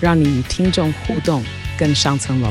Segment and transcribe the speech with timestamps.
[0.00, 1.42] 让你与听众互动
[1.78, 2.50] 更上层楼。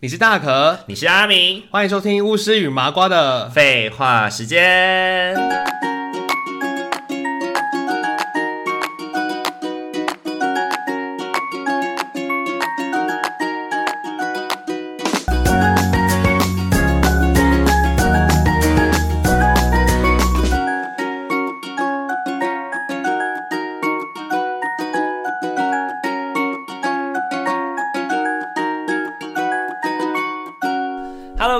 [0.00, 5.34] 你是大可，你是阿明，欢迎收听巫师与麻瓜的废话时间。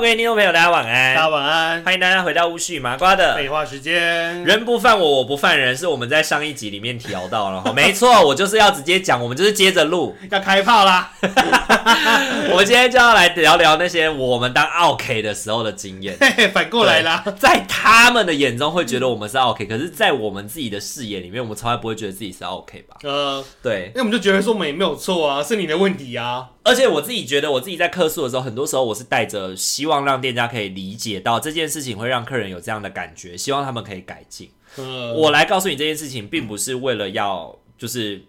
[0.07, 1.15] 位听众朋友，大家晚安！
[1.15, 1.83] 大家晚安！
[1.83, 4.41] 欢迎大家回到巫师与麻瓜的废话时间。
[4.45, 7.61] 人不犯我，我不犯人，是我们在上一集里面聊到了。
[7.75, 11.11] 没错，我就是要直接讲，我们就是接着录，要开炮啦！
[12.49, 16.17] 我们今天就要来聊聊那些我们当 OK 的时候的经验。
[16.53, 22.95] 反过来啦，在他们的眼中会觉得我们是 OK，可是，在我们自己的视野里面，我们从来不会觉得自己是 OK 吧？
[23.03, 26.47] 呃，对，因为我们就觉得说我们也没有错啊，是你的问题啊。
[26.67, 34.51] 而且我自己觉得，我自己在客诉的时候，很多时候我是带着希望让店家可以理解到这件事情会让客人有这样的感觉，希望他们可以改进。
[34.75, 38.21] 嗯，我来告诉你这件事情，并不是为了要就是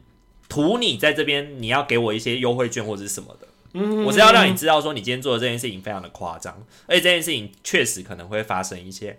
[0.48, 3.48] 图你在这边你要给我一些优惠券或者是什么的。
[3.75, 9.19] 嗯，我是要让你知道说你今天做的这件事情非常的夸张，而且这件事情确实可能会发生一些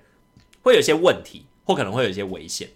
[0.61, 2.69] 会有一些问题，或可能会有一些危险。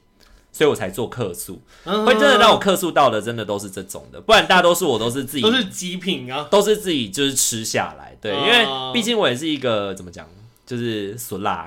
[0.53, 10.25] 所以我才做客诉，会真的让我客诉到的，真的都是这种的，不然大多数我都是自己，都是极品啊，都是自己就是吃下来，对，因为毕竟我也是一个怎么讲。
[10.65, 11.65] 就是俗辣，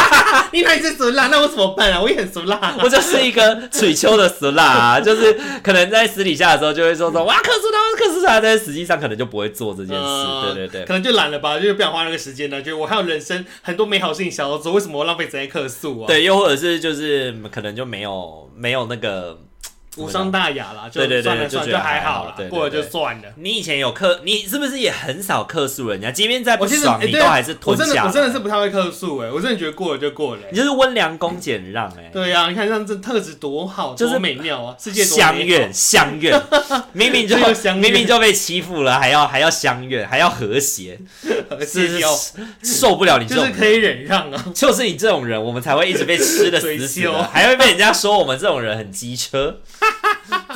[0.52, 1.26] 你哪里是俗辣？
[1.28, 2.00] 那我怎么办啊？
[2.00, 5.00] 我也很俗辣，啊， 我就是一个水秋的俗辣啊！
[5.00, 10.02] 就是可能在私底下的时候就会说说哇，克苏他，克苏他，但是实际上可能就不会做这件事。
[10.02, 12.62] 呃、对对对，可能就懒了吧，就是不想花那个时间呢。
[12.62, 16.06] 觉得我还有人生很多美好事情想要做，为什么我浪费时间克诉啊？
[16.06, 19.38] 对，又或者是就是可能就没有没有那个。
[19.98, 23.24] 无伤大雅啦，就算了算了，就还好了，过了就算了。
[23.36, 26.10] 你以前有客，你是不是也很少客诉人家？
[26.10, 27.84] 即便再不爽，你都还是吞下。
[27.84, 30.42] 我真的，我真的是不太会客诉哎，我真的觉得过了就过了。
[30.50, 32.10] 你就是温良恭俭让哎。
[32.12, 34.76] 对呀，你看这样这特质多好，多美妙啊！
[34.78, 36.40] 世界乡愿相愿，
[36.92, 37.36] 明明就
[37.74, 40.98] 明明就被欺负了，还要还要相愿，还要和谐，
[41.66, 42.00] 是
[42.62, 49.58] 受不了你这种，就是可以忍让啊， 就是你这种人，我们才会一直被吃的死死的，还会被人家说我们这种人很机车。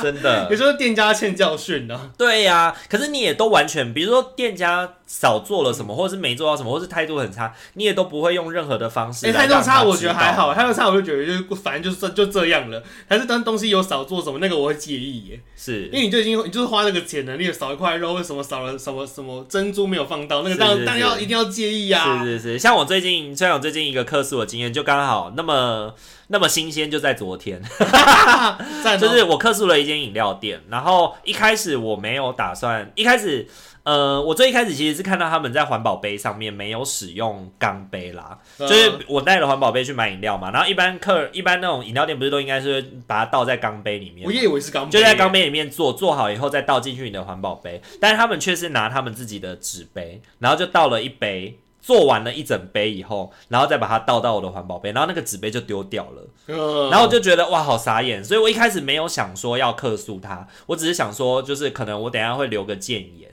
[0.03, 2.11] 真的，有时候店家欠教训呢。
[2.17, 9.25] 对呀、啊，可是你也都完全，比如说店家少做了什么，或者是没做到什么，或是态度很差，你也都不会用任何的方式。
[9.27, 12.83] 哎、欸，态度差我觉得还好，态度差我就觉得就反正就是就这样了。
[13.07, 15.39] 还是当东西有少做什么，那个我会介意耶。
[15.55, 20.41] 是，因为你就已经你就是花那个钱了，你有少一块肉，为什么少了什么什么珍珠没有放到？
[20.41, 22.23] 那个当然当然要一定要介意呀、啊。
[22.23, 25.93] 是是是，像我最近虽然我最近一个客诉的经验，就刚好那么。
[26.33, 27.61] 那么新鲜就在昨天，
[28.99, 33.47] 就是我客诉了一间饮料店，然后一开始我没有打算，一开始，
[33.83, 51.59] 呃，我最一开始其实是看到他们在环保杯上面没有使用钢杯啦，就是我带了环保杯去买饮料嘛，然后一般客一般那种饮料店不是都应该是把它倒在钢杯里面，我也以为是钢，就在钢杯里面做做好以后再倒进去你的环保杯，但是他们却是拿他们自己的纸杯，然后就倒了一杯。
[51.83, 63.29] 做完了一整杯以后，然后再把它倒到我的环保杯，然后那个纸杯就丢掉了，然后我就觉得哇，好傻眼，所以我一开始没有想说要客诉他，我只是想说，就是可能我等一下会留个谏言。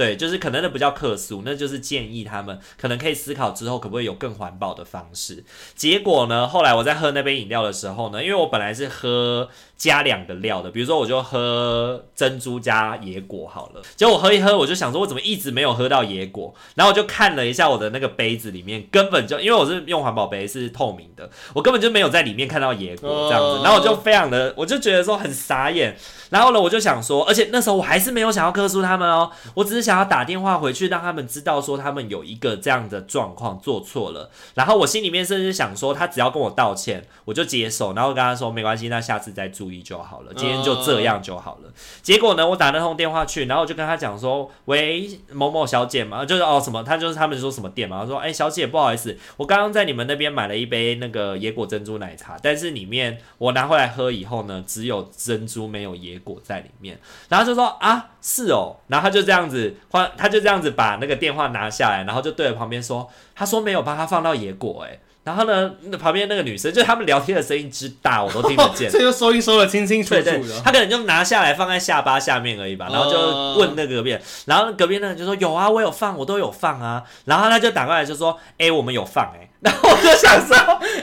[0.00, 5.44] 对，就是可能那不叫客诉，那就是建议他们可能可以思考之后可不可以有更环保的方式。
[5.74, 13.82] 结果呢，后来我在喝那杯饮料的时候呢，因为我本来是喝加两个料的，比如说我就喝珍珠加野果好了。
[13.94, 16.54] 结果我喝一喝，我就想说，我怎么一直没有喝到野果？
[16.76, 23.62] 然后我就看了一下我的那个杯子里面，根本就因为我是用环保杯，是透明的，我根本就没有在里面看到野果这样子。
[23.62, 25.94] 然后我就非常的，我就觉得说很傻眼。
[26.30, 29.89] 然后呢，我就想说，而且那时候我还是没有想要客诉他们哦，我只是想。
[29.90, 41.68] 想要打电话回去让他们知道说他们有一个这样的状况做错了，然后我心里面甚至想说他只要跟我道歉，我就接受，然后跟他说没关系，那下次再注意就好了，今天就这样就好了。
[41.68, 41.72] Uh...
[42.02, 56.96] 结果呢，我打那通电话去，然后我就跟他讲说，喂，某某小姐嘛，就是哦什么，他就是他们说什么店嘛，他说，哎，小姐不好意思，我刚刚在你们那边买了一杯那个野果珍珠奶茶，但是里面我拿回来喝以后呢，只有珍珠没有野果在里面，
[57.28, 64.98] 然后就说啊是哦，然后他就这样子换，他就这样子把那个电话拿下来，然后就对着旁边说，他说没有帮他放到野果，哎。
[65.22, 68.88] 然后呢，那旁边那个女生，就他们聊天的声音之大，我都听得见。
[68.90, 70.60] 这就收音收的清清楚楚的。
[70.64, 72.88] 他可能就拿下来放在下巴下面而已吧。
[72.90, 77.04] 然后就问那个隔壁，然后隔壁那个就说有啊，我有放，我都有放啊。
[77.26, 79.46] 然后他就打过来就说，哎，我们有放哎。
[79.60, 80.56] 然后我就想说，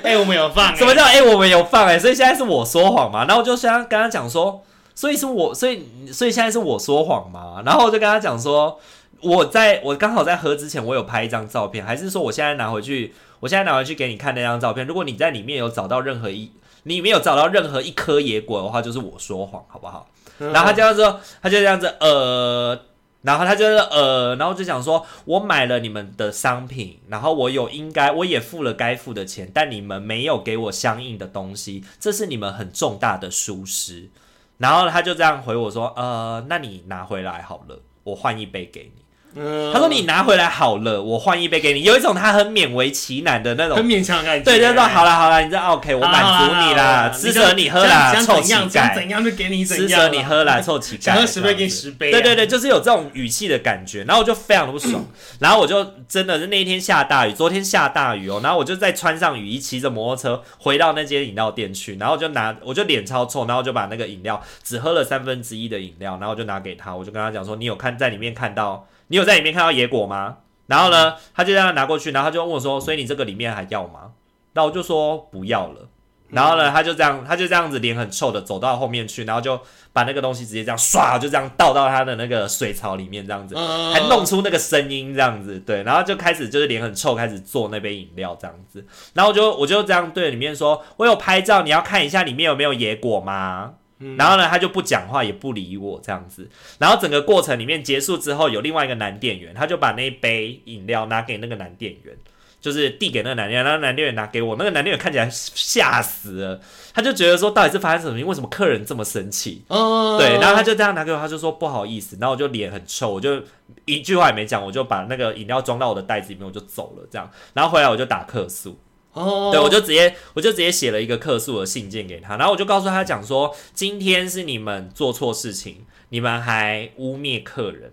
[0.03, 0.73] 哎，我们有放。
[0.75, 1.99] 什么叫哎，我们有放哎？
[1.99, 3.25] 所以现在是我说谎嘛？
[3.25, 4.63] 然后我就想跟他讲说，
[4.97, 7.61] 所以是我，所以所以现在是我说谎嘛？
[7.63, 8.79] 然后我就跟他讲说，
[9.21, 13.13] 我在我刚好在喝之前，我有拍一张照片，还是说我现在拿回去？
[13.39, 14.87] 我现在拿回去给你看那张照片。
[14.87, 16.51] 如果你在里面有找到任何一，
[16.81, 20.09] 你没有找到任何一颗野果的话，就是我说谎，好不好？
[20.39, 22.79] 然后他这样说，他就这样子，呃，
[23.21, 34.09] 然后他就是呃，然后就讲说，我买了你们的商品，然后我有应该，我也付了该付的钱，但你们没有给我相应的东西，这是你们很重大的疏失。
[34.57, 39.03] 然后他就这样回我说，呃，那你拿回来好了，我换一杯给你。
[39.35, 44.43] 他说：“你拿回来好了，我换一杯给你。”有一种他很勉为其难的那种，很勉强的感觉。
[44.43, 55.05] 对，就说：“好了好了，你这 OK，我满足你啦，施舍你喝啦，臭乞丐，想怎样就给你怎样，施舍你喝啦，臭乞丐，想喝十杯给你十杯。”对对对，就是有这种语气的感觉，然后我就非常的不爽，
[55.39, 70.37] 然后我就真的是那一天下大雨，昨天下大雨哦，然后我就再穿上雨衣，骑着摩托车回到那间饮料店去，然后就拿，我就脸超臭，然后就把那个饮料只喝了三分之一的饮料，然后就拿给他，我就跟他讲说：“你有看在里面看到？”你有在里面看到野果吗？
[70.67, 74.11] 然后呢，他就这样拿过去，然后他就问我说：“所以你这个里面还要吗？”
[74.53, 75.87] 那我就说不要了。
[76.29, 79.57] 然后呢，他就这样，他就这样子脸很臭的走到后面去，然后就
[79.93, 88.85] 把那个东西直接这样唰，就这样倒到他的那个水槽里面，这样子，还弄出那个声音，这样子，对，然后就开始就是脸很臭，开始做那杯饮料这样子。
[89.13, 93.75] 然后我就我就这样对里面说：“我有拍照，你要看一下里面有没有野果吗？”
[94.15, 96.47] 然后呢，他就不讲话，也不理我这样子。
[96.77, 102.15] 然后整个过程里面结束之后，有另外一个男店员，他就把那一杯饮料拿给那个男店员，
[102.61, 104.55] 就是递给那个男店员，然后男店员拿给我。
[104.57, 106.61] 那个男店员看起来吓死了，
[106.93, 108.23] 他就觉得说，到底是发生什么？
[108.23, 109.63] 为什么客人这么生气？
[109.69, 110.39] 哦，对。
[110.39, 112.15] 然后他就这样拿给我，他就说不好意思。
[112.21, 113.41] 然后我就脸很臭，我就
[113.85, 117.07] 一句话也没讲，我就把那个饮料装到我的袋子里面，我就走了。
[117.09, 118.77] 这样，然后回来我就打客诉。
[119.17, 127.91] 哦，对，我就直接，我就直接写了一个客诉的信件给他，然后我就告诉他讲说，今天是你们做错事情，你们还污蔑客人，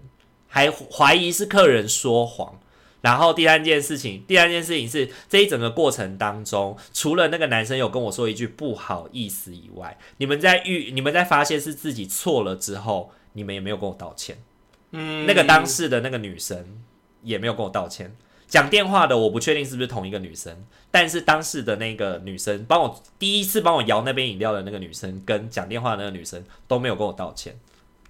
[0.48, 2.60] 还怀疑是客人说谎，
[3.00, 14.38] 然后第三件事情，第三件事情是这一整个过程当中，除了那个男生有跟我说一句不好意思以外，你们在遇，你们在发现是自己错了之后，你们也没有跟我道歉，
[14.92, 16.82] 嗯，那个当事的那个女生
[17.22, 18.14] 也没有跟我道歉。
[18.48, 20.54] 讲电话的我不确定是不是同一个女生，
[20.90, 27.56] 但是当时的那个女生帮我第一次帮我摇那杯饮料的那个女生，跟讲电话的那个女生都没有跟我道歉，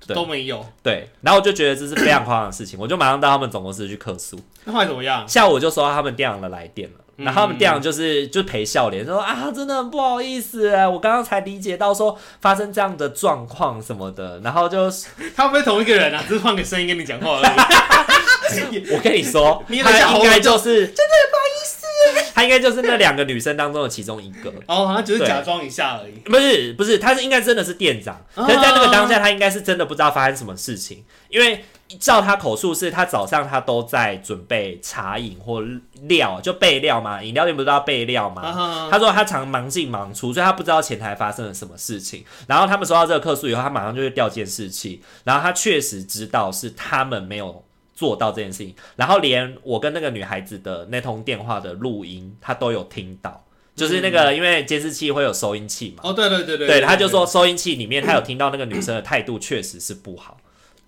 [0.09, 0.67] 都没有。
[0.83, 4.39] 对，然后我就觉得这是非常夸张的事情，我就马上到他们总公司去客诉。
[4.65, 5.27] 那后来怎么样？
[5.27, 14.91] 下午我就收到他们店长的来电了，然后他们店长就是就陪笑脸说啊，真的很不好意思，我刚刚才理解到说发生这样的状况什么的，然后就
[15.35, 16.23] 他们不会同一个人啊？
[16.29, 17.45] 只是换个声音跟你讲话而已。
[18.95, 24.53] 我跟你说，他应该就是真的不好意思，他应该就是那两个女生当中的其中一个。
[24.67, 26.13] 哦，他只是假装一下而已。
[26.29, 31.65] 不是不是，他是应该真的是店长，可是在那个当下，他应该是真的不知道发生什么事情，因为
[32.01, 35.63] 照他口述是，他早上他都在准备茶饮或
[36.09, 38.89] 料，就备料嘛，饮料店不是都要备料嘛？
[38.91, 42.25] 他说他常忙进忙出，所以他不知道前台发生了什么事情。
[42.47, 47.65] 然后他们收到这个客诉以后，他马上就会调监视器，然后他确实知道是他们没有。
[47.95, 53.45] 做到这件事情，然后连我跟那个女孩子的那通电话的录音，他都有听到，
[53.77, 56.03] 就是那个因为监视器会有收音器嘛。
[56.03, 60.37] 哦，对对对对，对，他就说收音器里面他有听到那个女生的态度确实是不好，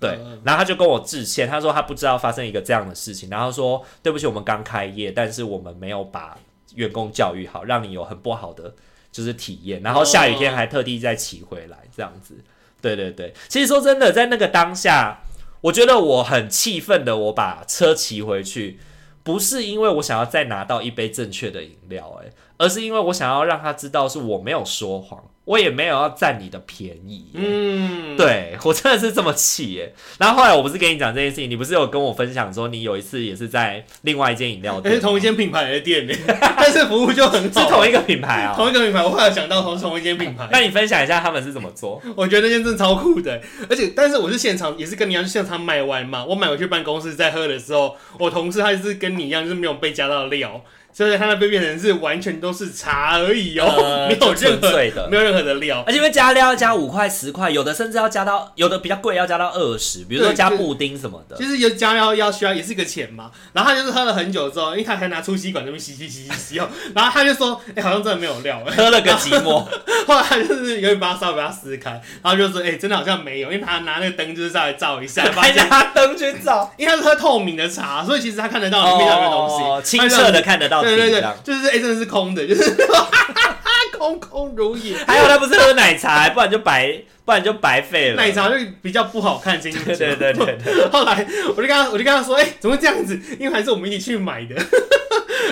[0.00, 6.36] 对，然后他就跟我致歉，他说他不知道发生一个这样的事情，然后说对不起，我们刚开业，但是我们没有把
[6.74, 8.74] 员工教育好，让你有很不好的
[9.12, 12.34] 就是体验，然后下雨天还特地再骑回来这样子，
[12.82, 15.20] 对对对，其实说真的，在那个当下。
[15.66, 18.78] 我觉得我很气愤的，我把车骑回去，
[19.24, 25.22] 不是因为我想要再拿到一杯正确的饮料，哎，而是因为我想要让他知道是我没有说谎。
[25.46, 29.94] 我也没有要占你的便宜，嗯，对，我真的是这么气耶。
[30.18, 36.12] 然后后来我不是跟你讲这件事情，你不是有跟我分享说你有一次也是在另外一间饮料店，是同一间品牌的店呢，
[36.56, 39.00] 但是服务就很好，是同一个品牌啊，同一个品牌。
[39.04, 42.02] 我后来想到同同一间品牌，那你分享一下他们是怎么做？
[42.16, 50.60] 我觉得那间真的超酷的，而且但是我是现场也是跟你一样去现场买完嘛，我买回去办公室在喝的时候，我同事他就是跟你一样，就是没有被加到料。
[50.96, 53.66] 所以它那边变成是完全都是茶而已哦、
[54.08, 61.36] 没有任何的，没有任何的料，而且因为加料要加五块十块，有的甚至要加到，有的比较贵要加到二十，比如说加布丁什么的。
[61.36, 63.30] 其实有加料要需要也是一个钱嘛。
[63.52, 69.66] 然后他就是喝了很久之后，因为他还拿出吸管那边吸吸吸吸吸哦， 然后他就说，哎、欸，好像真的没有料， 喝了个寂寞。
[70.06, 71.90] 后来他就是有点把它稍微把它撕开，
[72.22, 80.85] 然后就说，哎、欸，真的好像没有，因为他拿那个灯就是稍微照一下，还拿灯去照，因为他是喝透明的茶，所以其实他看得到里面有个东西，哦、清澈的看得到。
[80.94, 81.66] 对对对，就是。
[81.66, 82.76] 哎、欸，真的是空的，就是
[83.98, 84.96] 空空如也。
[85.06, 88.16] 还有他不是喝奶茶，不然就白，不然就白费了。
[88.16, 89.84] 奶茶就比较不好看，清楚。
[89.84, 90.88] 对对对对对。
[90.88, 93.20] 后来我就跟他，我就跟他说，哎、欸，怎么会这样子？
[93.38, 94.54] 因为还是我们一起去买的。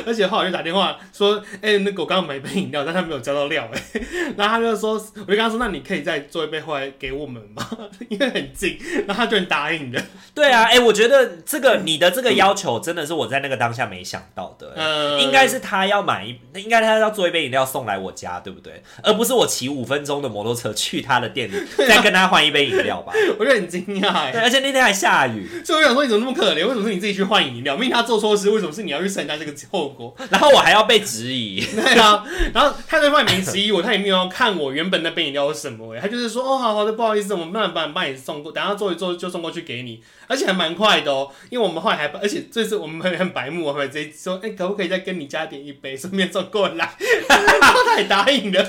[0.06, 4.00] 而且后来就打电话说，哎、欸，那个我刚刚买一杯饮料，但他没有加到料，哎，
[4.36, 7.66] 然后他就说，我就跟他说，那你可以再做一杯回来给我们吗？
[8.08, 10.02] 因为很近，然后他就很答应的。
[10.34, 18.82] 对啊，哎、欸，我觉得这个你的这个要求真的是我在那个当下没想到的，嗯，应该是他要买一，应该他要做一杯饮料送来我家，对不对？
[19.02, 21.56] 而不是我骑五分钟的摩托车去他的店里
[21.88, 23.12] 再跟他换一杯饮料吧？
[23.38, 26.66] 我就很惊讶，对，而且那天还下雨，所以我想说，你怎么那么可怜？
[26.66, 27.74] 为什么是你自己去换饮料？
[27.76, 30.14] 明明他做错事，为什么是你要去承担这个后果？
[30.30, 46.90] 然后我还要被质疑，对啊，然后他在外面质疑我，他也没有要看我原本那杯饮料是什么，他就是说，哦，好好的，不好意思，我们慢慢帮帮你送过，等下做一做就送过去给你，而且还蛮快的哦，因为我们后来还，而且这次我们很很白目，我们直接说，哎，可不可以再跟你加点一杯，顺便送过来，
[47.28, 48.64] 他也答应了。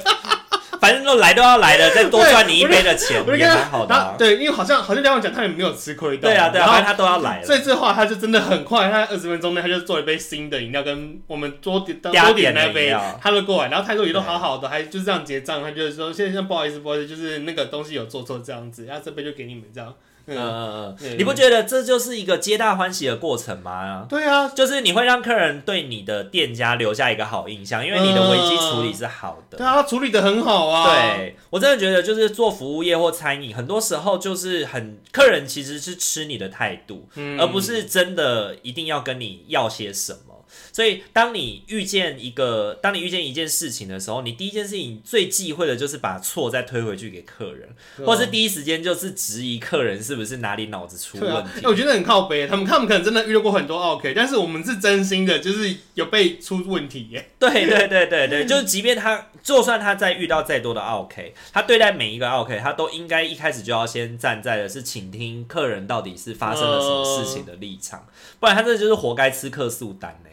[0.86, 4.14] 反正都来都要来的，再多赚你一杯的钱也蛮好的、啊。
[4.18, 6.30] 对，因为好像好像这样讲，他也没有吃亏到。
[6.30, 7.46] 对啊，对啊，反正他都要来了。
[7.46, 19.92] 所以这话他就真的很快，他二十分钟内他就做一杯新的饮料，跟我们多点多点那杯，他就过来，然后态度也都好好的，还就是这样结账，他就是说现在不好意思，不好意思，就是那个东西有做错这样子，然后这杯就给你们这样。
[20.28, 24.06] 嗯嗯嗯，你不觉得这就是一个皆大欢喜的过程吗？
[24.10, 29.58] 对啊，就是你会让客人对你的店家留下一个好印象，因为你的危机处理是好的。
[29.58, 30.94] 对啊，处理的很好啊。
[30.94, 37.08] 对，我真的觉得，就是做服务业或餐饮，很多时候就是很客人其实是吃你的态度，
[37.40, 40.35] 而不是真的一定要跟你要些什么。
[40.76, 51.62] 所以，当你遇见一个，当你遇见一件事情的时候，你第一件事情最忌讳的就是把错再推回去给客人，对或是第一时间就是质疑客人是不是哪里脑子出问题。
[51.62, 57.30] 啊、我觉得很靠北，他们他们可能真的遇到过很多 OK，但是我们是真心的，就是有被出问题耶。
[57.40, 70.30] 对对对对对， 就是即便他，就算他再遇到再多的 OK，他对待每一个 OK，他都应该一开始就要先站在的是倾听客人到底是发生了什么事情的立场，呃、不然他这就是活该吃客诉单呢。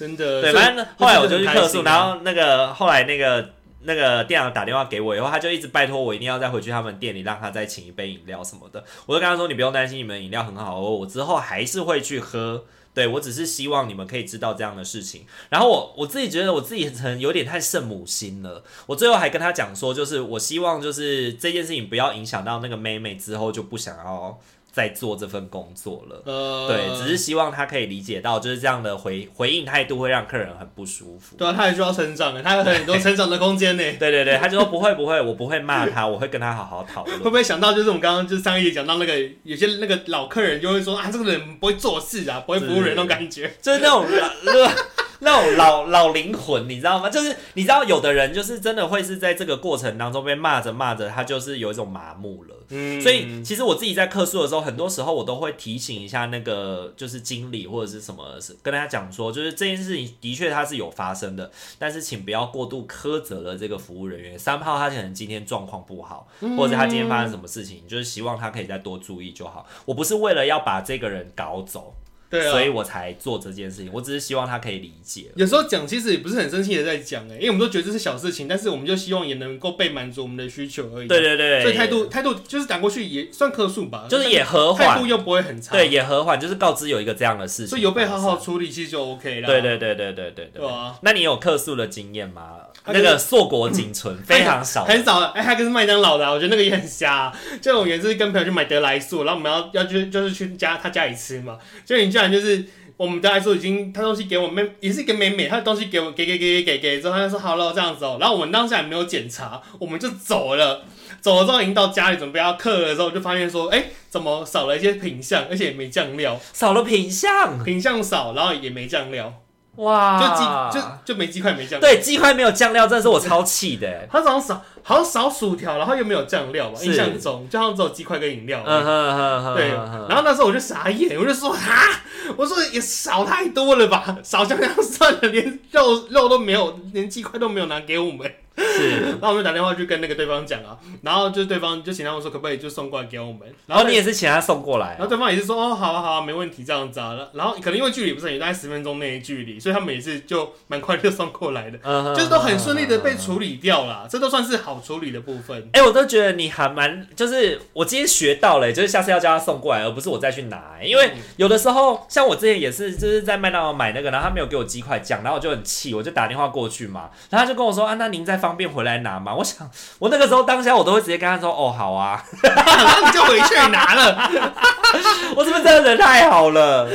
[0.00, 3.50] 真的，对，反正后来我就去客诉，然后那个后来那个
[3.82, 8.82] 那个店长打电话给我以后，他就一直拜托我一定要再回去他们店里，让他再请一杯饮料什么的。
[9.04, 12.64] 我就跟他说：“你不用担心，你们饮料很好喝，我之后还是会去喝。
[12.94, 24.40] 对，我只是希望你们可以知道这样的事情。”然后我我自己觉得我自己可能有点太圣母心了，我最后还跟他讲说，就是我希望就是这件事情不要影响到那个妹妹之后就不想要。
[24.72, 31.36] 在做这份工作了，呃，对，只是希望他可以理解到，就是这样的回回应态度会让客人很不舒服。
[31.36, 33.82] 对啊，他也需要成长的，他有很多成长的空间 呢。
[33.98, 37.18] 对对对，他就说不会不会，我不会骂他， 我会跟他好好讨论。
[37.18, 44.70] 会不会想到就是我们刚刚就是上一集讲到那个有些那个老客人就会说啊，这个人不会做事啊，不会服务人那种感觉，就是那种老
[45.20, 47.08] 那种老老灵魂，你知道吗？
[47.08, 52.56] 就是你知道有的人就是真的会是在这个过程当中被骂着骂着，他就是有一种麻木了。
[52.72, 64.38] 嗯，所以其实我自己在客诉的时候，很多时候我都会提醒一下那个就是经理或者是什么，跟大家讲说，就是这件事情的确它是有发生的，但是请不要过度苛责了这个服务人员。
[64.38, 69.66] 三炮他可能今天状况不好，或者他今天发生什么事情，就是希望他可以再多注意就好。
[69.84, 71.94] 我不是为了要把这个人搞走。
[72.30, 73.90] 对啊，所以我才做这件事情。
[73.92, 75.26] 我只是希望他可以理解。
[75.34, 81.08] 有时候讲其实也不是很生气的在讲哎，因为我们都觉得这是小事情，但是我们就希望也能够被满足我们的需求而已。
[81.08, 81.62] 对对对。
[81.62, 85.72] 所以态度态度就是打过去也算客诉吧，就是也和缓，态度又不会很差。
[85.72, 89.46] 对，也和缓，就是告知有一个这样的事情，所以有被好好处理，其实就 OK 了。
[89.46, 90.66] 对对对对对对对。
[90.66, 92.58] 啊，那你有客诉的经验吗？
[92.86, 95.20] 那个硕果仅存，非常少，很少。
[95.32, 97.32] 哎，他可是麦当劳的，我觉得那个也很瞎。
[97.60, 102.64] 就我有一次跟朋友去买得来速，然后我们要要去就是去家他家里吃嘛，就你居然就是。
[103.00, 110.84] 我们德莱素已经他东西给我妹，也是一个妹妹，他的东西给我给给给给给之后，他就说好了这样子哦、喔，然后我们当时还没有检查，我们就走了，
[111.18, 119.32] 走了之后已经到家里准备要刻了之后，就发现说，哎、欸，怎么少了一些品相，而且也没酱料，少了品相，品相少，然后也没酱料。
[119.80, 124.06] 哇，就鸡就就没鸡块没酱料，对，鸡块没有酱料，这是我超气的。
[124.10, 126.78] 他好像少好像少薯条，然后又没有酱料吧？
[126.82, 128.62] 印象中就好像只有鸡块跟饮料。
[128.66, 129.68] 嗯哼哼哼，对。
[130.08, 132.00] 然后那时候我就傻眼，我就说哈，
[132.36, 138.30] 我说也少太多了吧，少酱料算了，连肉肉都没有，连鸡块都没有拿给我们。
[138.56, 151.78] 是， 然后我就打电话去跟那个对方讲啊，然后就对方就请他们说可不可以就送过来给我们，然后你也是请他送过来，然后对方也是说哦好啊好啊没问题这样子啊，然后可能因为距离不是很远，大概十分钟内的距离，所以他们也是就蛮快就送过来的，
[152.14, 155.68] 就是都很顺利的被处理掉了，这都算是好处理的部分。
[155.72, 169.34] 哎，我都觉得你还蛮，就是我今天学到了，就是下次要叫他送过来，而不是我再去拿，因为有的时候像我之前也是就是在麦当劳买那个，然后他没有给我鸡块酱，然后我就很气，我就打电话过去嘛，然后他就跟我说啊那您再方便回来拿吗。
[169.34, 169.68] 我想，
[170.00, 174.30] 我那个时候当下我都会直接跟他说：“哦，好啊。”然后你就回去拿了。
[175.36, 176.88] 我是不是真的人太好了？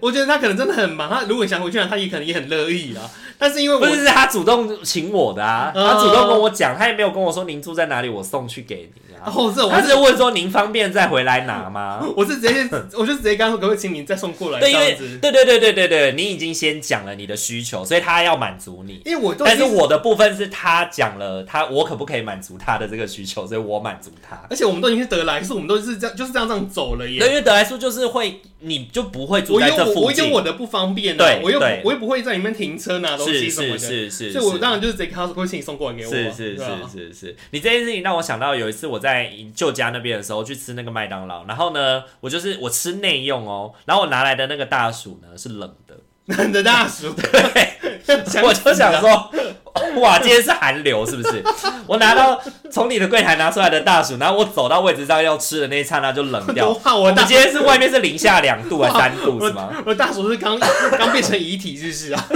[0.00, 1.10] 我觉得他可能真的很忙。
[1.10, 3.02] 他如果想回去拿，他也可能也很乐意啊。
[3.36, 9.07] 但是因为我不是，是他主动请我的啊，他主动跟我讲，他也没有跟我说您住在哪里，我送去给你。
[9.24, 12.04] 哦，是，他是问说您方便再回来拿吗？
[12.16, 14.60] 我是直接，我就直接跟他说，可不可以请您再送过来？
[14.60, 19.00] 对，因为对对对对对对，你已经先讲了你的需求，所以他要满足你。
[19.04, 24.38] 因为我，但是我的部分是他讲了他我可不可以满足他的这个需求，所以我满足他。
[24.50, 27.26] 而且我们都已经是得来速，我们都是这样就是这样这样走了耶。
[27.26, 30.24] 因为得来速就是会，你就不会住在这附近。
[30.24, 36.10] 我有我的不方便，对，我又我又不会在里面停车拿东西什么的，是是是，所以我当然就是直接跟他说，可不可以请你送过来给我。
[36.10, 39.88] 是是是是是，你这件事情让我想到有一次我在旧家。
[39.90, 45.96] 那边的时候去吃那个麦当劳，然后呢，我就是我吃内用哦，然后我拿来的那个大薯呢是冷的，
[46.26, 49.32] 冷的大薯， 对，我就想说，
[50.02, 51.42] 哇，今天是寒流是不是？
[51.86, 52.38] 我拿到
[52.70, 56.68] 从你的柜台拿出来的大薯，然后我走到位置上要吃的那一刹那就冷掉。
[56.84, 59.70] 哇，我今天是外面是零下两度还是三度是吗？
[59.86, 60.60] 我大薯是刚
[60.98, 62.28] 刚变成遗体，是不是啊？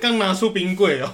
[0.00, 1.10] 刚拿出冰柜哦。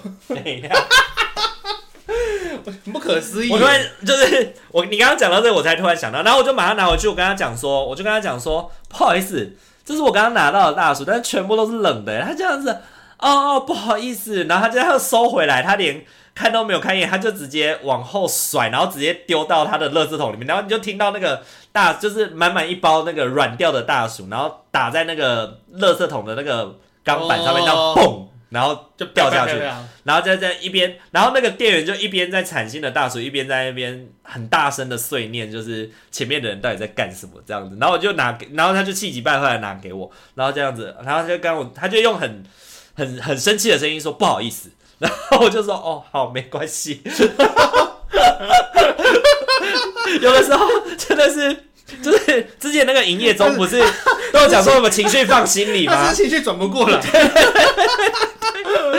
[2.66, 3.50] 很不可思议！
[3.50, 12.20] 我突然就是我，你刚刚讲到这个，我才突然想到，然后我就马上拿回去，我跟他讲说，我就跟他讲说，不好意思，这是我刚刚拿到的大薯，但是全部都是冷的。
[12.22, 12.70] 他这样子，
[13.18, 16.04] 哦哦，不好意思，然后他就要收回来，他连
[16.34, 28.26] 看都没有看一眼，他就直接往后甩，然后直接丢到他的垃圾桶里面，然后你就听到那个大，就是满满一包那个软掉的大薯，然后打在那个垃圾桶的那个钢板上面，然后嘣。
[28.48, 29.58] 然后就掉下去，
[30.04, 37.76] 然后在在一边，然后那个店员就一边在铲新的大薯，一边在那边很大声的碎念，就是前面的人到底在干什么这样子。
[37.80, 42.44] 然后我就拿，然后他就气急败坏的拿给我，然后这样子，然后他就跟我，他就用很
[42.94, 47.02] 很很生气的声音说不好意思，然后我就说哦好没关系。
[50.20, 51.64] 有的时候真的是。
[52.02, 53.80] 就是之前那个营业中不是
[54.32, 56.12] 都有讲说什么情绪放心里吗？
[56.12, 57.00] 情绪转不过来，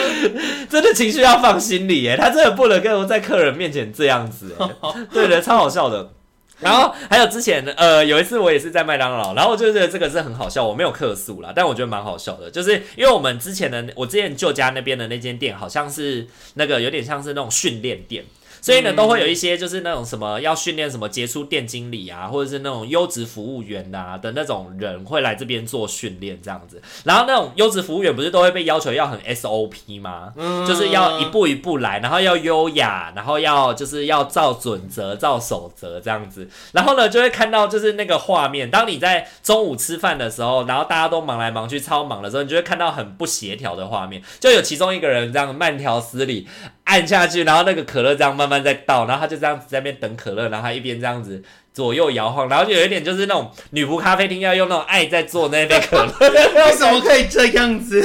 [0.70, 4.56] 真的情绪要放心里耶，他真的不能跟我在客人面前这样子，
[5.12, 6.12] 对的，超好笑的。
[6.60, 18.26] 然后还有之前呃有一次我也是在麦当劳，然后我就觉得这个是很好笑，我没有客诉啦，但我觉得蛮好笑的，就是因为我们之前的我之前旧家那边的那间店好像是那个有点像是那种训练店。
[18.68, 26.82] 所以呢，都会有一些就是那种什么要训练什么杰出店经理啊，或者是那种优质服务员啊的那种人会来这边做训练这样子。
[27.06, 30.34] 然后那种优质服务员不是都会被要求要很 SOP 吗？
[30.36, 36.50] 嗯，就是要一步一步来，然后要优雅，然后要就是要照准则、照守则这样子。
[36.74, 46.46] 然后呢，就会看到就是那个画面，当你在中午吃饭的时候，然后大家都忙来忙去、超忙的时候，你就会看到很不协调的画面，就有其中一个人这样慢条斯理
[46.84, 48.57] 按下去，然后那个可乐这样慢慢。
[48.64, 51.42] 在倒，然后他就这样子在那边等可乐，然后他一边这样子
[51.74, 56.14] 左右摇晃，然后就有一点就是那种女仆咖啡厅要用那种爱在做那杯可乐，
[56.66, 58.02] 为什么可以这样子？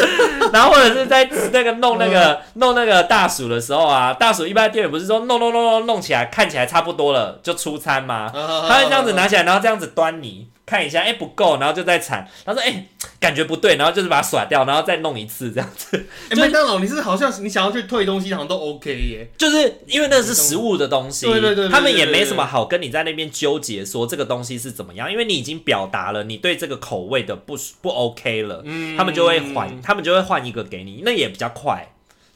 [0.53, 8.31] 然后或者是在那个弄那个弄那个大薯的时候啊，大薯一般店员不是说弄弄弄弄弄起来看起来差不多了就出餐吗？
[8.33, 10.49] 他会这样子拿起来，然后这样子端你。
[10.65, 12.27] 看一下，哎、欸，不够，然后就再铲。
[12.45, 15.97] 他说，哎、欸，感觉不对，然后就是把它甩掉，然后再弄一次这样子。
[16.31, 19.29] 哎、欸， 麦当劳，你是好像你想要去退东西，好像都 OK 耶。
[19.37, 31.89] 就是因为那是食物的东西，对对对，他们也没什么好跟你在那边纠结说这个东西是怎么样，因为你已经表达了你对这个口味的不不 OK 了，嗯，他们就会换，他们就会换一个给你，那也比较快。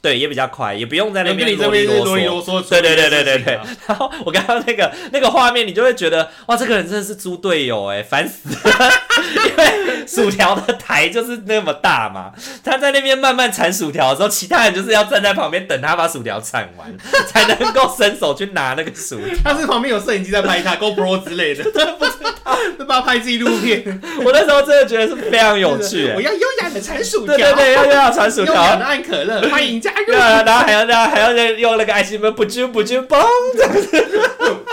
[0.06, 2.62] 对，也比较快，也不用在那边啰里啰嗦。
[2.62, 3.58] 对对对对对对。
[3.88, 8.92] 然后我刚刚那个那个画面，你就会觉得哇，这个人真的是猪队友哎，烦死了！
[9.34, 12.30] 因为薯条的台就是那么大嘛，
[12.62, 16.86] 他在那边慢慢铲薯条的时候，其他人就是要站在旁边等他把薯条铲完，
[17.26, 19.34] 才能够伸手去拿那个薯条。
[19.42, 21.64] 他是旁边有摄影机在拍他，GoPro 之类的，
[21.98, 24.00] 不知道，他拍纪录片。
[24.24, 26.12] 我那时候真的觉得是非常有趣。
[26.14, 33.24] 我要优雅的铲薯条，对对对，要优雅铲薯条，优雅的按可乐，欢迎加 对啊，然后还要然后还要再用那个爱心们不揪不揪嘣
[33.56, 34.04] 这样子，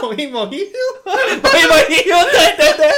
[0.02, 0.68] 某一某一，
[1.06, 2.92] 某一某一，对对对。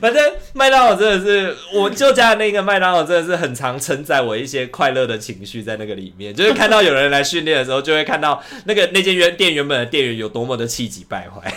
[0.00, 11.52] 反正麦当劳真的是，我就家的那个麦当劳真的是很常承载我一些快乐的情绪在那个里面，就是看到有人来训练的时候，就会看到那个那间原店原本的店员有多么的气急败坏，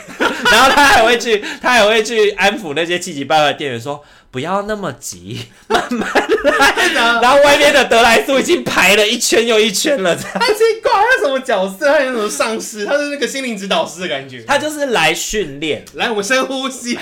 [0.52, 4.04] 然后他还会去，他还会去安抚那些气急败坏的店员说。
[4.34, 6.10] 不要那么急， 慢慢
[6.44, 6.74] 来。
[7.22, 10.16] 然后外面的德莱苏已经排了一圈又一圈了。
[10.18, 11.86] 他奇怪，他什么角色？
[11.86, 12.84] 他有什么上司？
[12.84, 14.44] 他是那个心灵指导师的感觉。
[14.48, 16.98] 他就是来训练，来我们深呼吸，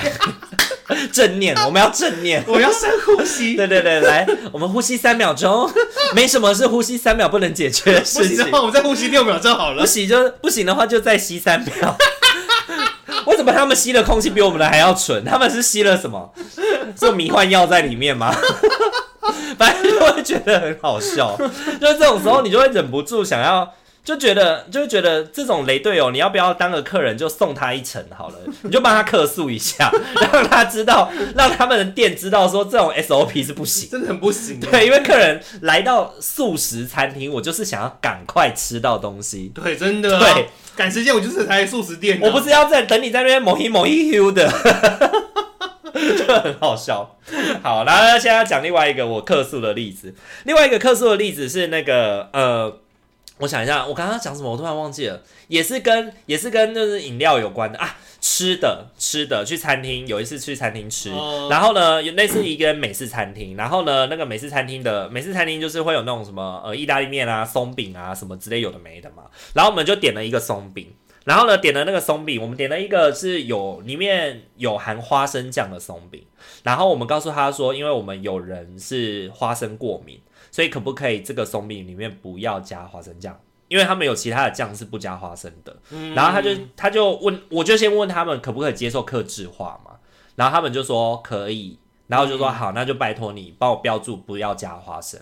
[1.14, 3.56] 正念，我们要正念，我要深呼吸。
[3.56, 5.72] 对对对，来，我们呼吸三秒钟，
[6.14, 8.22] 没什么是呼吸三秒不能解决的事情。
[8.24, 9.80] 不行的话，我们再呼吸六秒就好了。
[9.82, 11.98] 不行就不行的话，就再吸三秒。
[13.26, 15.24] 为什么他们吸的空气比我们的还要纯？
[15.26, 16.34] 他们是吸了什么？
[17.00, 18.34] 是迷幻药在里面吗？
[19.58, 21.38] 反正就会觉得很好笑。
[21.38, 28.36] 就是这种时候，你就会忍不住想要，就觉得，就会觉得这种雷队友，你要不要当个客人就送他一程好了？
[28.64, 29.92] 你就帮他客诉一下，
[30.34, 34.60] 让他知道，让他们的店知道说这种 SOP 是不行，真的很不行。
[34.60, 39.52] 对，因为客人来到素食餐厅，我就是想要赶快吃到东西。
[39.54, 40.20] 对，真的。
[40.20, 40.50] 对。
[40.76, 42.20] 赶时间，我就是台素食店。
[42.22, 44.50] 我不是要在等你在那边某一某一 Q 的，
[45.94, 47.18] 就很好笑。
[47.62, 50.16] 好，然后现在要讲另外一个我克诉的例子。
[50.46, 52.80] 另外一个克诉的例子是那个呃，
[53.42, 54.50] 我想一下，我刚刚讲什么？
[54.50, 55.22] 我突然忘记了。
[55.48, 57.98] 也是跟也是跟就是饮料有关的啊。
[58.24, 61.10] 吃的吃的，去餐厅有一次去餐厅吃，
[61.50, 69.24] 然后呢，有类似一个美式餐厅，然后呢，那个美式餐厅的美式餐厅就是会有那种什么呃意大利面啊、松饼啊什么之类有的没的嘛，
[69.54, 70.94] 然后我们就点了一个松饼，
[71.26, 76.24] 然后呢点了那个松饼，我们点了一个是有里面有含花生酱的松饼，
[76.62, 83.40] 然后我们告诉他说，因为我们有人是花生过敏，所以可不可以这个松饼里面不要加花生酱？
[83.68, 89.94] 因为他们有其他的酱是不加花生的，嗯、然后他就他就问，我就先问他们可不可以接受克制化嘛，
[90.36, 95.18] 然后他们就说可以，然后就说好，那就拜托你帮我标注不要加花生，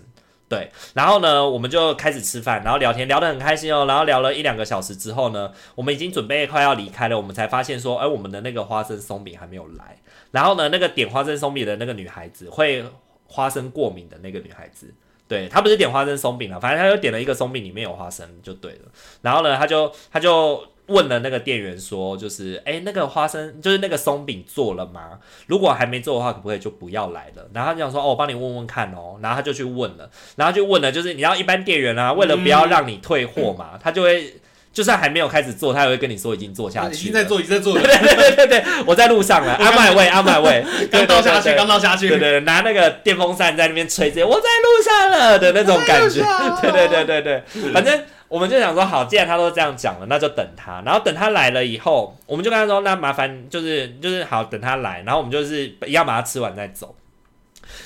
[0.47, 9.95] 对，然后呢，我们就开始吃饭，然后聊天聊得很开心哦，然后聊了一两个小时之后呢，我们已经准备快要离开了，我们才发现说，哎，我们的那个花生松饼还没有来，
[10.31, 12.83] 然后呢，那个点花生松饼的那个女孩子会
[13.27, 14.91] 花生过敏的那个女孩子。
[15.29, 18.79] 对，他不是点花生松饼了，反正他就点了一个松饼，里面有花生就对了。
[19.21, 25.19] 然后呢，他就他就问了那个店员说，就是哎，那个花生就是那个松饼做了吗？
[25.45, 27.47] 如果还没做的话，可不可以就不要来了？
[27.53, 29.19] 然后他就想说，哦，我帮你问问看哦。
[29.21, 34.33] 然后他就去问了，然后就问了，就是你要一般店员啊，为了不要让你退货嘛，嗯、他就会。
[34.71, 37.73] 就算还没有开始做，他也会跟你说已经做下去，已经在做，已经在做。
[37.79, 42.07] 对对对对对，我在路上了，on my way，on my way，刚倒下去， 刚倒下去。
[42.07, 46.21] 对对对，拿那个电风扇在那边吹着，我在路上了的那种感觉。
[46.61, 50.83] 对对对对对，反正我们就想说，好，既然他都这样讲了，那就等他。
[50.85, 56.95] 然后等他来了以后，我们就跟他说，那麻烦就是就是好，等他来，然后我们就是一样把它吃完再走。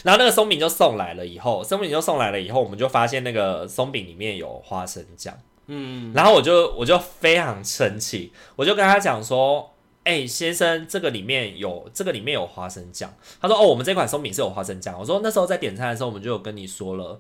[0.04, 5.34] 然后那个松饼就送来了以后，松饼就送来了以后，我们就发现那个松饼里面有花生酱。
[5.68, 9.74] 嗯，然后我就我就非常生气，我就跟他讲说，
[10.04, 13.14] 哎、先生，这个里面有这个里面有花生酱。
[13.40, 15.00] 他说，哦，我们这款松饼是有花生酱。
[15.00, 17.20] 我说那时候在点餐的时候，我们就有跟你说了，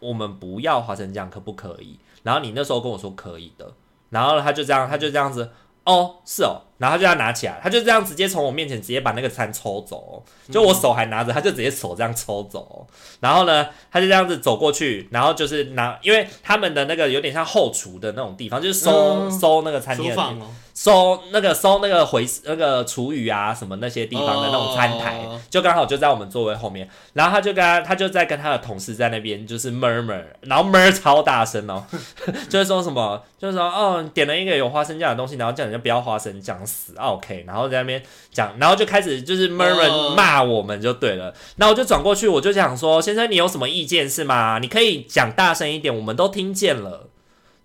[0.00, 1.98] 我们不要花生酱，可不可以？
[2.24, 3.72] 然后你那时候跟我说可以的，
[4.10, 5.50] 然后他就这样，他就这样子，
[5.86, 6.60] 哦，是哦。
[6.78, 10.22] 然后他就要拿起来，他就这样直接从我面前直接把那个餐抽走，
[10.52, 12.86] 就我手还拿着，他就直接手这样抽走。
[13.20, 20.46] 然后呢，他就这样子走过去，然后就是拿，因为他们的那个有点像后厨的那种地方，就是收收那个餐厅的，
[20.86, 25.20] 收那个收那个回那个厨余啊什么那些地方的那种餐台，
[25.50, 26.88] 就刚好就在我们座位后面。
[27.14, 31.82] 然后他就跟他，他就在跟他的同事在那边就是 murmur，然后 murmur 超大声哦，
[32.48, 36.56] 就是说什么，就是说哦，点了一个有花生酱的东西，然后叫人家不要花生酱。
[36.66, 41.32] 死 OK，然后在那边讲，然后就开始就是 murmur 骂我们就对了。
[41.56, 44.58] 那、uh, 我就转过去，我就想说，先生，你有什么意见是吗？
[44.60, 47.08] 你可以讲大声一点，我们都听见了。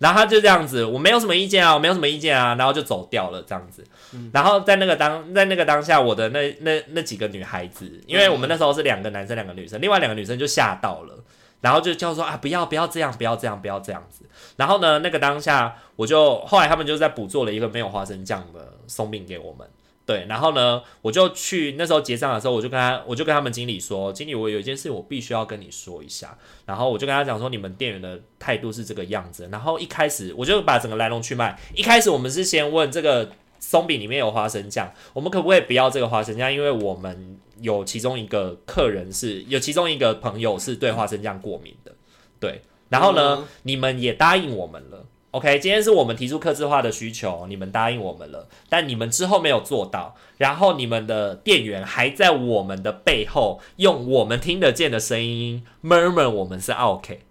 [0.02, 3.86] 然后他就这样子，我没有什么意见啊，我没有什么意见啊，然后就走掉了这样子。
[4.14, 11.24] 嗯、然后在那个当在那个当下，我的那那那几个女孩子，因为我们那时候是两个男生两个女生，另外两个女生就吓到了。
[11.62, 14.26] 然后就叫说啊，不要不要这样，不要这样，不要这样子。
[14.56, 19.68] 然后呢，那个当下我就后来他们就在补做了一个没有花生酱的松饼给我们。
[20.04, 26.38] 对，然后呢，我就去那时候结账的时候，我就跟他，我就跟他们经理说，经理，我有一件事我必须要跟你说一下。
[26.66, 29.48] 然后我就跟他讲说，你们店员的态度是这个样子。
[29.52, 36.52] 然后一开始我就把整个来龙去脉，一开始我们是先问这个松饼里面有花生酱，我们可不可以不要这个花生酱？
[36.52, 41.94] 因为我们有其中一个客人是有其中一个朋友是对花生酱过敏的。
[42.40, 45.06] 对，然后呢，嗯、你们也答应我们了。
[45.32, 57.22] OK，今天是我们提出客制化的需求，你们答应我们了，但你们之后没有做到，然后你们的店员还在我们的背后用我们听得见的声音 murmur 我们是 OK，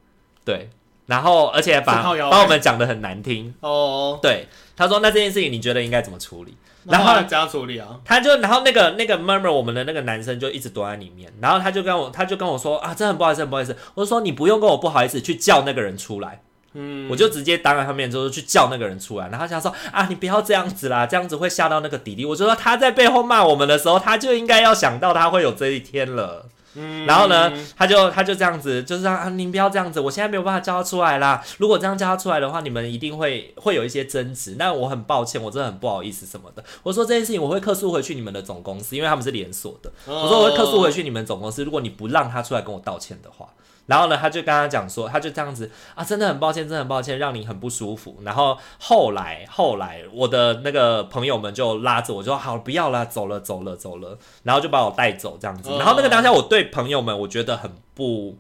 [0.46, 0.70] 对，
[1.06, 6.56] 然后而且把把我们讲的很难听哦，对，他说那这件事情你觉得应该怎么处理？
[6.86, 8.00] 然后怎样处理啊？
[8.06, 16.40] 他就然后那个那个 murmur 我们的那个男生就一直躲在里面，然后他就跟我他就跟我说啊，真的很不好意思，很不好意思，我就说你不用跟我不好意思，去叫那个人出来。
[16.74, 22.24] 嗯，我就直接当着他面就是去叫那个人出来，然后他想说啊，你不要这样子啦，这样子会吓到那个弟弟。
[22.24, 26.46] 我就说他在背后骂我们的时候，他就应该要想到他会有这一天了。
[26.76, 31.42] 嗯，然后呢，他就他就这样子，就是让啊，您不要这样子，我现在没有办法叫他出来啦。
[31.58, 34.54] 如果这样叫他出来的话，你们一定会会有一些争执。
[34.56, 36.62] 那我很抱歉，我真的很不好意思什么的。
[36.84, 39.90] 我说这件事情我会客诉回去你们的总公司，因为他们是连锁的。
[40.06, 43.48] 我说我会客诉回去你们总公司，如果你不让他出来跟我道歉的话。
[43.90, 48.18] 然后呢，他就跟他讲说，他就这样子啊，真的很抱歉，真的很抱歉，让你很不舒服。
[48.22, 54.16] 然后后来，后来我的那个朋友们就拉着我，就说好，不要了，走了，走了，走了。
[54.44, 55.70] 然后就把我带走这样子。
[55.70, 58.38] 然后那个当下，我对朋友们，我觉得很不，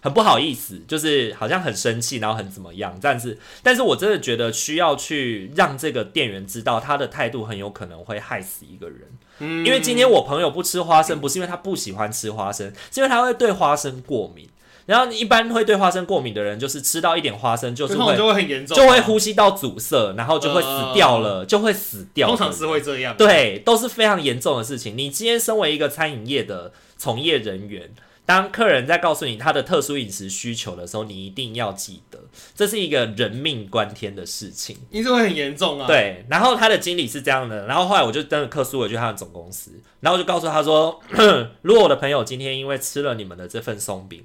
[0.00, 2.98] 很不好意思，就是好像很生气，然后很怎么样。
[3.00, 9.02] 但是，但是我真的觉得需要去让这个店员知道，他的态度很有可能会害死一个人。
[9.38, 14.48] 嗯，因为今天我朋友不吃花生，不是因为他不喜欢吃花生，是因为他会对花生过敏。
[14.88, 22.28] 然后一般会对花生过敏的人，就是吃到一点花生就是会就会很严重，就会呼吸道阻塞，然后就会死掉了，呃、就会死掉。
[22.28, 24.96] 通常是会这样，对，都是非常严重的事情。
[24.96, 27.90] 你今天身为一个餐饮业的从业人员，
[28.24, 32.18] 当客人在告诉你他的特殊饮食需求的时候，你一定要记得，
[32.54, 35.86] 这是一个人命关天的事情，因为会很严重啊。
[35.86, 39.70] 对，然后他的经理是这样的，然后后来我就真的客诉回去他的总公司，
[40.00, 40.98] 然后我就告诉他说，
[41.60, 44.24] 如果我的朋友今天因为吃了你们的这份松饼。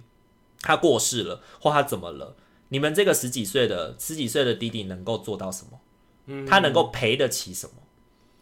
[0.63, 2.36] 他过世了，或他怎么了？
[2.69, 5.80] 你们这个十几岁的十几岁的弟弟能够做到什么？
[6.26, 7.73] 嗯，他能够赔得起什么？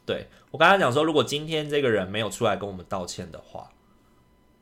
[0.05, 3.69] 对，我刚刚讲说，如果今天这个人没有出来跟我们道歉的话，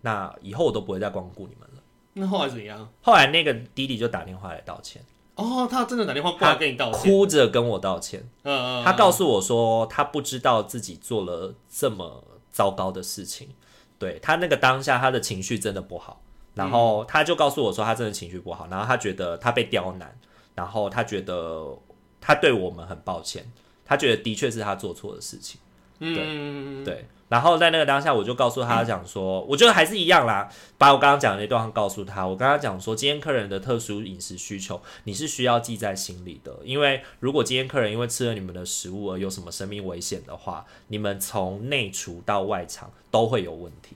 [0.02, 1.84] 那以后我都不会再光顾你们了。
[2.14, 2.90] 那后来怎样？
[3.02, 5.04] 后来那个弟弟就打电话来道歉。
[5.36, 8.28] 哦，他真的打电话过来跟你道歉，哭着跟我道歉。
[8.44, 13.50] 嗯嗯，他告诉我说，他不知道自己做了这么糟糕的事情。
[13.98, 16.22] 对，他那个当下，他的情绪真的不好。
[16.60, 20.14] 然后他就告诉我说，他真的情绪不好，然后他觉得他被刁难，
[20.56, 21.66] 然后他觉得
[22.20, 23.50] 他对我们很抱歉，
[23.86, 25.62] 他觉得的确是他做错的事情，
[26.00, 27.08] 对、嗯、对。
[27.30, 32.28] 然后在那个当下，我就告诉他讲说，我觉得还是一样啦，把我刚刚讲的那段话告诉他。
[32.28, 43.96] 我跟他讲说，今天客人的特殊饮食需求，你是需要记在心里的，因为如果今天客人因为吃了你们的食物而有什么生命危险的话，你们从内厨到外场都会有问题。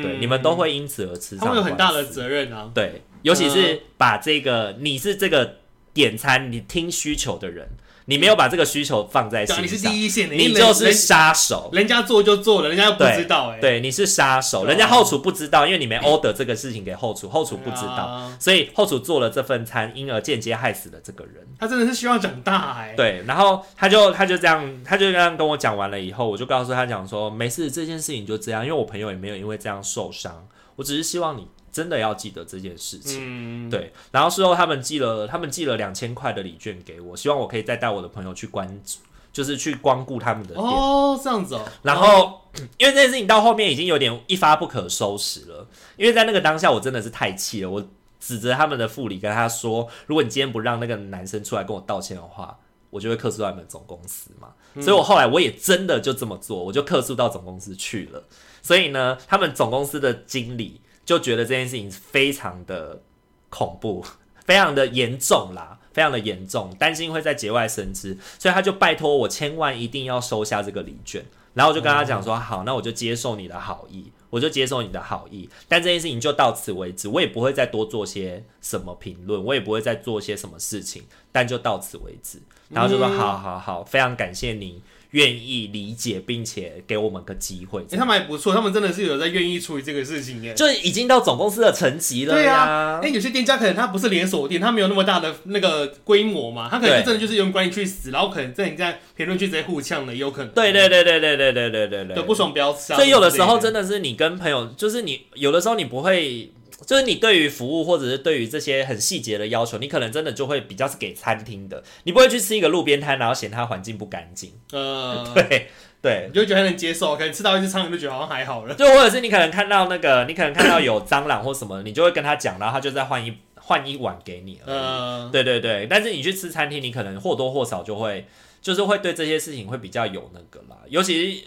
[0.00, 1.46] 对，你们都会因此而吃上。
[1.46, 2.70] 他们有很大的责任啊。
[2.72, 5.56] 对，尤其是把这个，你是这个
[5.92, 7.68] 点餐，你听需求的人。
[8.12, 11.70] 你没有把这个需求放在心上，你是第一线的，你就是杀手。
[11.72, 13.58] 人家做就做了，人家又不知道哎。
[13.58, 21.36] 对，你是杀手，人家后厨不知道，因为你没 order 这个事情给后厨，后厨不知道，所以后厨做了这份餐，因而间接害死了这个人。
[21.58, 22.92] 他真的是希望长大哎。
[22.94, 30.46] 对，然后他就他就这样，他就这样跟我讲完了以后，我就告诉他讲说，没事，这件事情就这样，因为我朋友也没有因为这样受伤，
[30.76, 31.48] 我只是希望你。
[31.72, 33.18] 真的要记得这件事情，
[33.66, 33.90] 嗯、对。
[34.10, 38.98] 然后事后他们寄了，他们寄了两千块的礼券给我，希望我可以再带我的朋友去关注，
[39.32, 40.62] 就是去光顾他们的店。
[40.62, 41.66] 哦，这样子哦。
[41.80, 42.40] 然后，哦、
[42.76, 47.82] 因为这件事情到后面已经有点一发不可收拾了，因为在那个当下我真的是太气了，我
[48.20, 52.58] 指责他们的副理跟他说，如果你今天不让那个男生出来跟我道歉的话，
[52.90, 54.48] 我就会客诉到你们总公司嘛。
[54.74, 58.22] 嗯、所以我后来我也真的就这么做，我就客诉到总公司去了。
[58.60, 60.82] 所以呢，他们总公司的经理。
[61.04, 63.02] 就觉得这件事情非常的
[63.48, 64.04] 恐怖，
[64.44, 82.40] 非常的严重啦，非常的严重，担心会在节外生枝，所以他就拜托我千万一定要收下这个礼券，然后我就跟他讲说，好，那我就接受你的好意，我就接受你的好意，但这件事情就到此为止，我也不会再多做些什么评论，我也不会再做些什么事情，但就到此为止。
[82.68, 92.34] 然后就说：“好好好，非常感谢你。”愿意理解并且给我们个机会，哎，他们还不错，他们真的是有在愿意处理这个事情耶，就已经到总公司的层级了。
[92.34, 100.50] 对啊，哎，有些店家可能他不是连锁店，他没有那么大的那个规模嘛，他可能真的就是用关系去死，然后可能在你在评论区直接互呛的，也有可能。
[100.52, 102.94] 对对对对对对对对对对，不爽不要吃。
[102.94, 106.50] 所以有的时候真的是你跟朋友，就是你有的时候你不会。
[106.86, 114.52] 就是你对于服务或者是对于这些很细节的要求，你可能真的就会比较是给餐厅的，你不会去吃一个路边摊，然后嫌它环境不干净。
[114.72, 115.68] 呃，对
[116.02, 118.74] 对，你就觉得很能接受，可能吃到一只苍蝇就觉得好像还好了。
[118.74, 124.60] 就或者是你可能看到那个，你可能看到有蟑螂或什么，你就会跟他讲，然后他就再换一换一碗给你。
[124.66, 128.26] 嗯，对对对，但是你去吃餐厅，你可能或多或少就会
[128.60, 131.44] 就是会对这些事情会比较有那个啦，尤其是。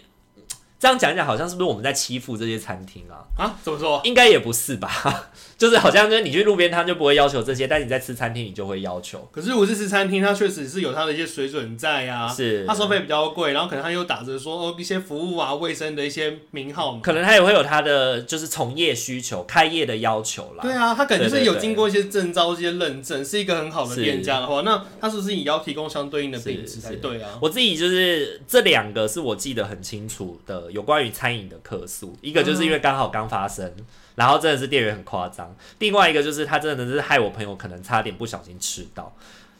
[0.78, 3.24] 这样讲一讲，好像是不是我们在欺负这些餐厅啊？
[3.36, 4.00] 啊，怎么说？
[4.04, 9.26] 应该也不是吧， 就是好像就是你去路边摊就不会要求这些，但你在吃餐厅你就会要求。
[9.32, 20.62] 可是如果是吃餐厅，它确实是有它的一些水准在啊，是它收费比较贵，然后可能它又打着说哦一些服务啊、卫生的一些名号嘛，可能它也会有它的就是从业需求、开业的要求啦。
[20.62, 27.30] 对啊，它可能是有经过一些证照、一些认证，是一个很好的店家的话，那它是不是也要提供相对应的品质才对啊？
[27.40, 35.46] 我自己就是这两个是我记得很清楚的，有关于餐饮的客诉，一个就是因为刚好刚发生，嗯、然后真的是店员很夸张；
[35.78, 39.14] 另外一个就是他真的是害我朋友可能差点不小心吃到。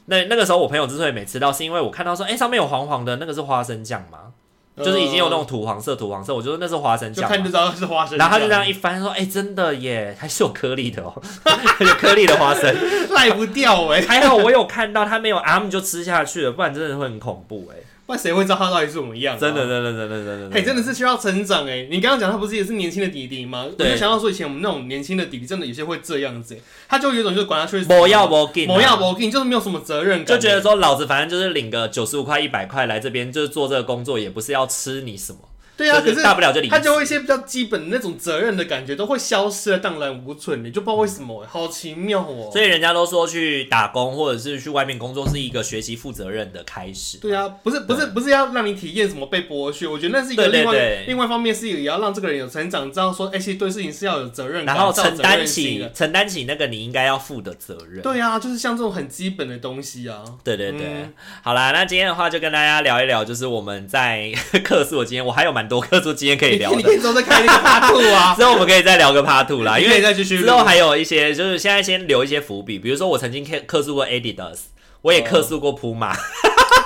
[0.05, 4.31] 那那个时候我朋友之所以没吃到，是因为我看到说，哎、欸，上面有黄黄的，那个是花生酱吗？
[4.79, 8.17] 嗯、就是已经有那种土黄色、土黄色，我觉得那是花生酱，看就知道是花生。
[8.17, 11.13] 然后他就这样一翻说，哎、欸，真的耶，还是有颗粒的哦，
[11.81, 12.73] 有颗粒的花生，
[13.09, 14.01] 赖不掉哎。
[14.01, 17.75] 还好我有看到他没有，啊，就吃下去了，不然真的会很恐怖哎。
[18.09, 19.37] 那谁会知道他到底是怎么样？
[19.37, 21.87] 真的，真的，真的，真的，嘿，真的是需要成长哎！
[21.91, 23.67] 你刚刚讲他不是也是年轻的弟弟吗？
[23.77, 35.39] 对我就想到说，以前我们那种年轻的弟弟，真的有些会这样子，他就有一种就是管他去不要某给，不要某给，就是没有什么责任感，就觉得说老子反正就是领个九十五块、一百块来这边，就是做这个工作，也不是要吃你什么。
[35.77, 42.49] 对啊，可是大不了就离，他就会一些比较基本的那种责任的感觉都会消失的荡然无存，你就不知道为什么，好奇妙哦。
[42.51, 47.19] 所以人家都说去打工或者是去外面工作是一个学习负责任的开始。
[47.19, 58.01] 对啊，不是不是不是要让你体验什么被剥削，我觉得那是一个另外另外一方面是也要让这个人有成长，知道说哎，其实对事情是要有责任感，然后承担起承担起那个你应该要负的责任。
[58.01, 60.23] 对啊，就是像这种很基本的东西啊。
[60.43, 61.09] 对对对，
[61.43, 64.31] 好啦，那今天的话就跟大家聊一聊，就是我们在
[64.63, 66.57] 客诉我今天，我还有蛮多客诉今天可以。
[66.57, 74.57] 聊， 你可以之后再开那个 part two 啊， 之后我们可以再聊个 part two 啦，因为再继续之后还有一些，就是现在先留一些伏笔，比如说我曾经客客诉过 Adidas，
[75.01, 76.13] 我也客诉过 Puma，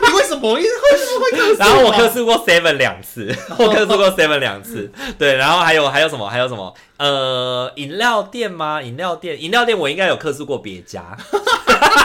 [0.07, 1.59] 你为什么为什么会客诉？
[1.59, 6.27] 然后我克诉过 Seven 两次， 我克诉过 Seven 两次，对，然后还有还有什么？
[6.29, 6.73] 还有什么？
[6.97, 8.81] 呃，饮料店吗？
[8.81, 11.17] 饮料店，饮料店我应该有克诉过别家。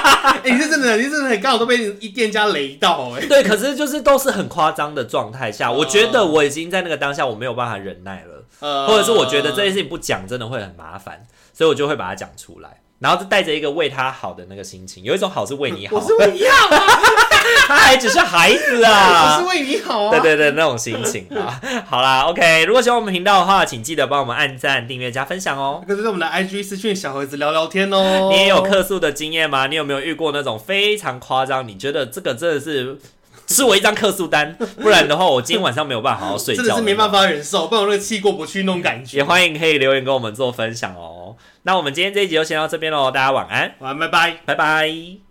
[0.06, 3.26] 哎、 欸，你是真的，你是真的，刚好都被一店家雷到哎、欸。
[3.26, 12.80] 对，可是就是都是很夸张的状态下，我觉得我已经在那个当下我没有办法忍耐了，呃、或者是我觉得这件事情不讲真的会很麻烦，所以我就会把它讲出来。
[12.98, 16.86] 然后就带着一个为他好的那个心情，有一种好是为你好，我是为你好啊，
[17.68, 21.60] 他还只是孩子啊，我是为你好啊，对对对，那种心情啊。
[21.86, 25.84] 好啦，OK，如果喜欢我们频道的话，请记得帮我们按赞、订阅、加分享哦。
[25.86, 28.30] 这个是我们的 IG 私讯小盒子聊聊天哦。
[28.32, 29.66] 你也有客诉的经验吗？
[29.66, 31.66] 你有没有遇过那种非常夸张？
[31.66, 32.98] 你觉得这个真的是
[33.46, 39.18] 吃我一张客诉单，不然的话我今天晚上没有办法好好睡觉， 真的是没办法忍受，不然我那个气过不去那种感觉。
[39.18, 41.36] 也欢迎可以留言跟我们做分享哦。
[41.62, 45.25] 那我们今天这一集就先到这边喽，大家晚安，晚安，拜拜，拜拜。